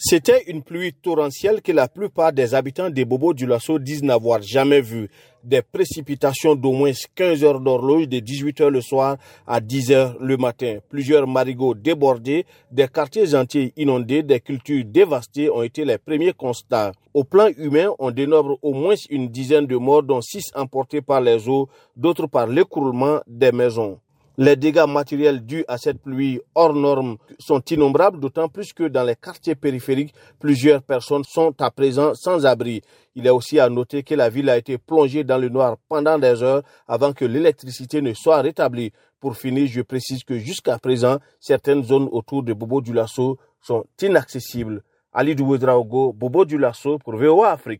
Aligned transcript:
C'était 0.00 0.44
une 0.46 0.62
pluie 0.62 0.92
torrentielle 0.92 1.60
que 1.60 1.72
la 1.72 1.88
plupart 1.88 2.32
des 2.32 2.54
habitants 2.54 2.88
des 2.88 3.04
Bobos 3.04 3.34
du 3.34 3.46
Lasso 3.46 3.80
disent 3.80 4.04
n'avoir 4.04 4.40
jamais 4.40 4.80
vue. 4.80 5.10
Des 5.42 5.60
précipitations 5.60 6.54
d'au 6.54 6.70
moins 6.70 6.92
15 7.16 7.42
heures 7.42 7.58
d'horloge 7.58 8.06
de 8.06 8.20
18 8.20 8.60
heures 8.60 8.70
le 8.70 8.80
soir 8.80 9.16
à 9.44 9.60
10 9.60 9.90
heures 9.90 10.16
le 10.20 10.36
matin. 10.36 10.78
Plusieurs 10.88 11.26
marigots 11.26 11.74
débordés, 11.74 12.46
des 12.70 12.86
quartiers 12.86 13.34
entiers 13.34 13.72
inondés, 13.76 14.22
des 14.22 14.38
cultures 14.38 14.84
dévastées 14.84 15.50
ont 15.50 15.64
été 15.64 15.84
les 15.84 15.98
premiers 15.98 16.32
constats. 16.32 16.92
Au 17.12 17.24
plan 17.24 17.48
humain, 17.58 17.88
on 17.98 18.12
dénombre 18.12 18.56
au 18.62 18.74
moins 18.74 18.94
une 19.10 19.26
dizaine 19.26 19.66
de 19.66 19.76
morts 19.76 20.04
dont 20.04 20.20
6 20.20 20.52
emportés 20.54 21.02
par 21.02 21.20
les 21.20 21.48
eaux, 21.48 21.68
d'autres 21.96 22.28
par 22.28 22.46
l'écroulement 22.46 23.18
des 23.26 23.50
maisons. 23.50 23.98
Les 24.40 24.54
dégâts 24.54 24.86
matériels 24.86 25.44
dus 25.44 25.64
à 25.66 25.78
cette 25.78 26.00
pluie 26.00 26.40
hors 26.54 26.72
norme 26.72 27.16
sont 27.40 27.60
innombrables, 27.72 28.20
d'autant 28.20 28.48
plus 28.48 28.72
que 28.72 28.84
dans 28.84 29.02
les 29.02 29.16
quartiers 29.16 29.56
périphériques, 29.56 30.14
plusieurs 30.38 30.80
personnes 30.80 31.24
sont 31.24 31.52
à 31.60 31.72
présent 31.72 32.14
sans 32.14 32.46
abri. 32.46 32.82
Il 33.16 33.26
est 33.26 33.30
aussi 33.30 33.58
à 33.58 33.68
noter 33.68 34.04
que 34.04 34.14
la 34.14 34.28
ville 34.28 34.48
a 34.48 34.56
été 34.56 34.78
plongée 34.78 35.24
dans 35.24 35.38
le 35.38 35.48
noir 35.48 35.76
pendant 35.88 36.20
des 36.20 36.40
heures 36.44 36.62
avant 36.86 37.12
que 37.12 37.24
l'électricité 37.24 38.00
ne 38.00 38.14
soit 38.14 38.40
rétablie. 38.40 38.92
Pour 39.18 39.36
finir, 39.36 39.66
je 39.66 39.80
précise 39.80 40.22
que 40.22 40.38
jusqu'à 40.38 40.78
présent, 40.78 41.18
certaines 41.40 41.82
zones 41.82 42.08
autour 42.12 42.44
de 42.44 42.52
Bobo 42.52 42.80
du 42.80 42.92
Lasso 42.92 43.38
sont 43.60 43.86
inaccessibles. 44.00 44.84
Ali 45.12 45.34
Douedraogo, 45.34 46.12
Bobo 46.12 46.44
du 46.44 46.60
pour 47.02 47.16
VOA 47.16 47.50
Afrique. 47.50 47.76